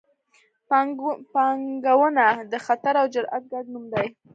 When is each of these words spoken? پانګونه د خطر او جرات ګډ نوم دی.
پانګونه 1.33 2.25
د 2.51 2.53
خطر 2.65 2.93
او 3.01 3.07
جرات 3.13 3.43
ګډ 3.51 3.65
نوم 3.73 3.85
دی. 3.93 4.07